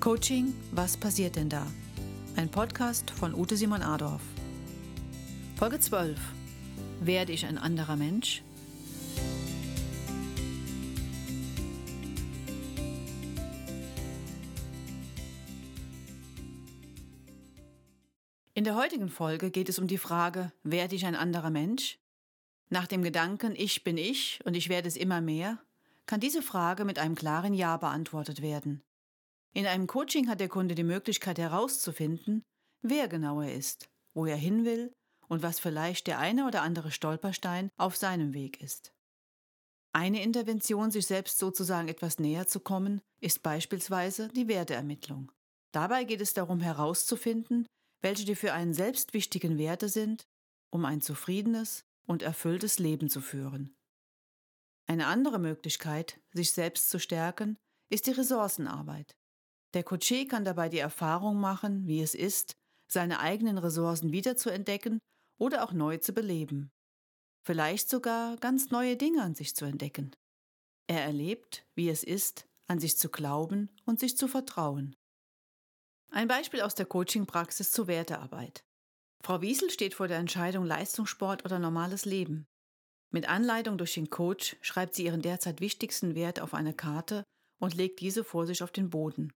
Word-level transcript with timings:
Coaching, 0.00 0.54
was 0.70 0.96
passiert 0.96 1.34
denn 1.34 1.48
da? 1.48 1.66
Ein 2.36 2.48
Podcast 2.48 3.10
von 3.10 3.34
Ute 3.34 3.56
Simon 3.56 3.82
Adorf. 3.82 4.22
Folge 5.56 5.80
12. 5.80 6.16
Werde 7.00 7.32
ich 7.32 7.44
ein 7.44 7.58
anderer 7.58 7.96
Mensch? 7.96 8.44
In 18.54 18.62
der 18.62 18.76
heutigen 18.76 19.08
Folge 19.08 19.50
geht 19.50 19.68
es 19.68 19.80
um 19.80 19.88
die 19.88 19.98
Frage, 19.98 20.52
werde 20.62 20.94
ich 20.94 21.06
ein 21.06 21.16
anderer 21.16 21.50
Mensch? 21.50 21.98
Nach 22.70 22.86
dem 22.86 23.02
Gedanken, 23.02 23.54
ich 23.56 23.82
bin 23.82 23.98
ich 23.98 24.38
und 24.44 24.54
ich 24.54 24.68
werde 24.68 24.86
es 24.86 24.96
immer 24.96 25.20
mehr, 25.20 25.58
kann 26.06 26.20
diese 26.20 26.40
Frage 26.40 26.84
mit 26.84 27.00
einem 27.00 27.16
klaren 27.16 27.52
Ja 27.52 27.76
beantwortet 27.78 28.42
werden. 28.42 28.84
In 29.58 29.66
einem 29.66 29.88
Coaching 29.88 30.28
hat 30.28 30.38
der 30.38 30.48
Kunde 30.48 30.76
die 30.76 30.84
Möglichkeit 30.84 31.36
herauszufinden, 31.36 32.44
wer 32.80 33.08
genau 33.08 33.40
er 33.40 33.56
ist, 33.56 33.88
wo 34.14 34.24
er 34.24 34.36
hin 34.36 34.64
will 34.64 34.92
und 35.26 35.42
was 35.42 35.58
vielleicht 35.58 36.06
der 36.06 36.20
eine 36.20 36.46
oder 36.46 36.62
andere 36.62 36.92
Stolperstein 36.92 37.68
auf 37.76 37.96
seinem 37.96 38.34
Weg 38.34 38.62
ist. 38.62 38.92
Eine 39.92 40.22
Intervention, 40.22 40.92
sich 40.92 41.08
selbst 41.08 41.38
sozusagen 41.38 41.88
etwas 41.88 42.20
näher 42.20 42.46
zu 42.46 42.60
kommen, 42.60 43.00
ist 43.20 43.42
beispielsweise 43.42 44.28
die 44.28 44.46
Werteermittlung. 44.46 45.32
Dabei 45.72 46.04
geht 46.04 46.20
es 46.20 46.34
darum 46.34 46.60
herauszufinden, 46.60 47.66
welche 48.00 48.26
die 48.26 48.36
für 48.36 48.52
einen 48.52 48.74
selbst 48.74 49.12
wichtigen 49.12 49.58
Werte 49.58 49.88
sind, 49.88 50.22
um 50.70 50.84
ein 50.84 51.00
zufriedenes 51.00 51.82
und 52.06 52.22
erfülltes 52.22 52.78
Leben 52.78 53.08
zu 53.08 53.20
führen. 53.20 53.74
Eine 54.86 55.08
andere 55.08 55.40
Möglichkeit, 55.40 56.20
sich 56.32 56.52
selbst 56.52 56.90
zu 56.90 57.00
stärken, 57.00 57.56
ist 57.90 58.06
die 58.06 58.12
Ressourcenarbeit. 58.12 59.17
Der 59.74 59.84
Coaché 59.84 60.26
kann 60.26 60.44
dabei 60.44 60.68
die 60.68 60.78
Erfahrung 60.78 61.38
machen, 61.40 61.86
wie 61.86 62.00
es 62.00 62.14
ist, 62.14 62.52
seine 62.90 63.20
eigenen 63.20 63.58
Ressourcen 63.58 64.12
wiederzuentdecken 64.12 64.98
oder 65.38 65.64
auch 65.64 65.72
neu 65.72 65.98
zu 65.98 66.12
beleben. 66.12 66.70
Vielleicht 67.44 67.88
sogar 67.88 68.36
ganz 68.36 68.70
neue 68.70 68.96
Dinge 68.96 69.22
an 69.22 69.34
sich 69.34 69.54
zu 69.54 69.64
entdecken. 69.64 70.14
Er 70.86 71.04
erlebt, 71.04 71.66
wie 71.74 71.90
es 71.90 72.02
ist, 72.02 72.46
an 72.66 72.78
sich 72.78 72.98
zu 72.98 73.10
glauben 73.10 73.70
und 73.84 74.00
sich 74.00 74.16
zu 74.16 74.26
vertrauen. 74.26 74.94
Ein 76.10 76.28
Beispiel 76.28 76.62
aus 76.62 76.74
der 76.74 76.86
Coaching-Praxis 76.86 77.70
zur 77.70 77.86
Wertearbeit. 77.86 78.64
Frau 79.22 79.42
Wiesel 79.42 79.70
steht 79.70 79.94
vor 79.94 80.08
der 80.08 80.18
Entscheidung 80.18 80.64
Leistungssport 80.64 81.44
oder 81.44 81.58
normales 81.58 82.04
Leben. 82.04 82.46
Mit 83.10 83.28
Anleitung 83.28 83.76
durch 83.78 83.94
den 83.94 84.10
Coach 84.10 84.56
schreibt 84.60 84.94
sie 84.94 85.04
ihren 85.04 85.22
derzeit 85.22 85.60
wichtigsten 85.60 86.14
Wert 86.14 86.40
auf 86.40 86.54
eine 86.54 86.74
Karte 86.74 87.24
und 87.60 87.74
legt 87.74 88.00
diese 88.00 88.24
vor 88.24 88.46
sich 88.46 88.62
auf 88.62 88.70
den 88.70 88.90
Boden. 88.90 89.32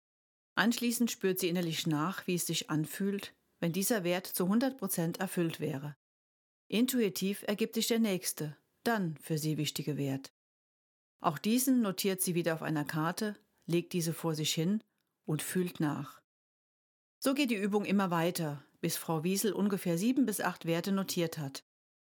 Anschließend 0.59 1.09
spürt 1.09 1.39
sie 1.39 1.49
innerlich 1.49 1.87
nach, 1.87 2.27
wie 2.27 2.35
es 2.35 2.45
sich 2.45 2.69
anfühlt, 2.69 3.33
wenn 3.61 3.73
dieser 3.73 4.03
Wert 4.03 4.27
zu 4.27 4.47
100 4.47 4.77
Prozent 4.77 5.21
erfüllt 5.21 5.61
wäre. 5.61 5.95
Intuitiv 6.67 7.45
ergibt 7.47 7.77
sich 7.77 7.87
der 7.87 8.01
nächste, 8.01 8.57
dann 8.83 9.17
für 9.19 9.39
sie 9.39 9.57
wichtige 9.57 9.97
Wert. 9.97 10.33
Auch 11.21 11.39
diesen 11.39 11.81
notiert 11.81 12.23
sie 12.23 12.35
wieder 12.35 12.55
auf 12.55 12.63
einer 12.63 12.85
Karte, 12.85 13.37
legt 13.67 13.93
diese 13.93 14.13
vor 14.13 14.35
sich 14.35 14.53
hin 14.53 14.83
und 15.27 15.43
fühlt 15.43 15.79
nach. 15.79 16.21
So 17.21 17.35
geht 17.35 17.53
die 17.53 17.55
Übung 17.55 17.85
immer 17.85 18.11
weiter, 18.11 18.65
bis 18.81 18.97
Frau 18.97 19.23
Wiesel 19.23 19.53
ungefähr 19.53 19.97
sieben 19.97 20.27
bis 20.27 20.41
acht 20.41 20.67
Werte 20.67 20.91
notiert 20.91 21.39
hat. 21.39 21.63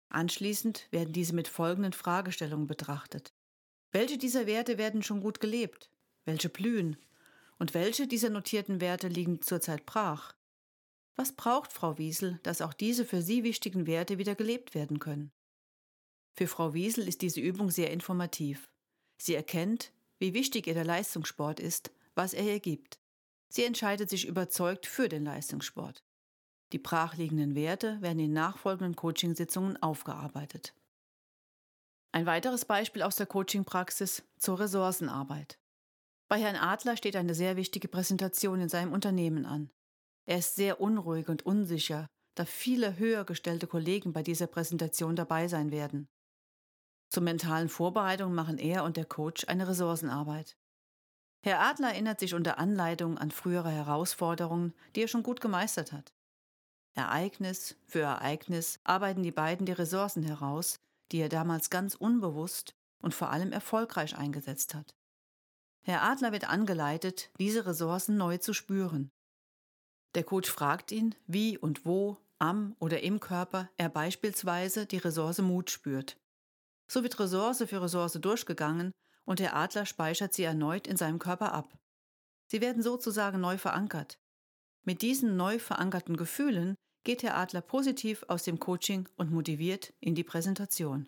Anschließend 0.08 0.88
werden 0.90 1.12
diese 1.12 1.36
mit 1.36 1.50
folgenden 1.50 1.92
Fragestellungen 1.92 2.68
betrachtet. 2.68 3.34
Welche 3.92 4.18
dieser 4.18 4.48
Werte 4.48 4.78
werden 4.78 5.04
schon 5.04 5.20
gut 5.20 5.42
gelebt? 5.42 5.92
Welche 6.24 6.48
blühen? 6.48 6.96
Und 7.60 7.74
welche 7.74 8.08
dieser 8.08 8.30
notierten 8.30 8.82
Werte 8.82 9.08
liegen 9.08 9.42
zurzeit 9.42 9.86
brach? 9.86 10.36
Was 11.16 11.32
braucht 11.32 11.74
Frau 11.74 11.98
Wiesel, 11.98 12.40
dass 12.44 12.62
auch 12.62 12.74
diese 12.74 13.04
für 13.04 13.22
sie 13.22 13.44
wichtigen 13.44 13.88
Werte 13.88 14.20
wieder 14.20 14.36
gelebt 14.36 14.76
werden 14.76 15.00
können? 15.00 15.32
Für 16.36 16.48
Frau 16.48 16.76
Wiesel 16.76 17.08
ist 17.08 17.24
diese 17.24 17.42
Übung 17.42 17.72
sehr 17.72 17.92
informativ. 17.92 18.70
Sie 19.18 19.34
erkennt, 19.34 19.92
wie 20.20 20.36
wichtig 20.36 20.68
ihr 20.68 20.76
der 20.76 20.86
Leistungssport 20.86 21.60
ist, 21.60 21.92
was 22.14 22.34
er 22.34 22.44
ihr 22.44 22.60
gibt. 22.60 23.00
Sie 23.50 23.64
entscheidet 23.64 24.10
sich 24.10 24.28
überzeugt 24.28 24.86
für 24.86 25.10
den 25.10 25.26
Leistungssport. 25.26 26.04
Die 26.74 26.80
brachliegenden 26.80 27.56
Werte 27.56 28.02
werden 28.02 28.20
in 28.20 28.34
nachfolgenden 28.34 28.96
Coachingsitzungen 28.96 29.82
aufgearbeitet. 29.82 30.76
Ein 32.12 32.26
weiteres 32.26 32.66
Beispiel 32.66 33.02
aus 33.02 33.16
der 33.16 33.26
Coachingpraxis 33.26 34.24
zur 34.38 34.60
Ressourcenarbeit. 34.60 35.58
Bei 36.30 36.42
Herrn 36.42 36.58
Adler 36.58 36.98
steht 36.98 37.16
eine 37.16 37.34
sehr 37.34 37.56
wichtige 37.56 37.88
Präsentation 37.88 38.60
in 38.60 38.70
seinem 38.70 38.92
Unternehmen 38.92 39.46
an. 39.46 39.72
Er 40.26 40.40
ist 40.40 40.56
sehr 40.56 40.82
unruhig 40.82 41.30
und 41.30 41.46
unsicher, 41.46 42.08
da 42.36 42.44
viele 42.44 42.98
höher 42.98 43.24
gestellte 43.24 43.66
Kollegen 43.66 44.12
bei 44.12 44.24
dieser 44.24 44.48
Präsentation 44.48 45.16
dabei 45.16 45.48
sein 45.48 45.72
werden. 45.72 46.10
Zur 47.10 47.24
mentalen 47.24 47.70
Vorbereitung 47.70 48.34
machen 48.34 48.58
er 48.58 48.84
und 48.84 48.98
der 48.98 49.06
Coach 49.06 49.46
eine 49.48 49.68
Ressourcenarbeit. 49.70 50.58
Herr 51.44 51.62
Adler 51.62 51.92
erinnert 51.92 52.20
sich 52.20 52.34
unter 52.34 52.58
Anleitung 52.58 53.18
an 53.18 53.32
frühere 53.32 53.72
Herausforderungen, 53.72 54.74
die 54.96 55.04
er 55.04 55.08
schon 55.08 55.24
gut 55.24 55.40
gemeistert 55.40 55.94
hat. 55.94 56.14
Ereignis 56.96 57.78
für 57.86 58.02
Ereignis 58.02 58.80
arbeiten 58.84 59.24
die 59.24 59.32
beiden 59.32 59.66
die 59.66 59.72
Ressourcen 59.72 60.24
heraus, 60.24 60.80
die 61.12 61.20
er 61.20 61.30
damals 61.30 61.70
ganz 61.70 61.96
unbewusst 61.96 62.76
und 63.02 63.14
vor 63.14 63.30
allem 63.30 63.54
erfolgreich 63.54 64.18
eingesetzt 64.18 64.74
hat. 64.74 64.98
Herr 65.88 66.04
Adler 66.04 66.34
wird 66.34 66.50
angeleitet, 66.50 67.32
diese 67.40 67.66
Ressourcen 67.66 68.18
neu 68.18 68.40
zu 68.40 68.54
spüren. 68.54 69.10
Der 70.16 70.26
Coach 70.26 70.52
fragt 70.52 70.92
ihn, 70.92 71.16
wie 71.28 71.58
und 71.58 71.86
wo, 71.86 72.18
am 72.40 72.76
oder 72.80 73.04
im 73.04 73.22
Körper 73.22 73.70
er 73.78 73.88
beispielsweise 73.88 74.86
die 74.86 74.98
Ressource 74.98 75.38
Mut 75.38 75.72
spürt. 75.72 76.18
So 76.92 77.04
wird 77.04 77.18
Ressource 77.22 77.64
für 77.66 77.82
Ressource 77.82 78.20
durchgegangen 78.20 78.92
und 79.24 79.40
der 79.40 79.56
Adler 79.56 79.86
speichert 79.86 80.34
sie 80.34 80.44
erneut 80.44 80.88
in 80.88 80.98
seinem 80.98 81.20
Körper 81.20 81.54
ab. 81.54 81.80
Sie 82.52 82.60
werden 82.60 82.84
sozusagen 82.84 83.40
neu 83.40 83.58
verankert. 83.58 84.20
Mit 84.84 85.02
diesen 85.02 85.38
neu 85.38 85.58
verankerten 85.58 86.18
Gefühlen 86.18 86.76
geht 87.06 87.24
Herr 87.24 87.38
Adler 87.38 87.62
positiv 87.62 88.26
aus 88.28 88.44
dem 88.44 88.60
Coaching 88.60 89.08
und 89.16 89.32
motiviert 89.32 89.94
in 90.02 90.16
die 90.16 90.26
Präsentation. 90.26 91.08